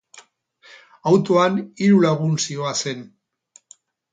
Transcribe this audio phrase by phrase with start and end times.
[1.11, 3.05] Autoan hiru lagun zihoazen.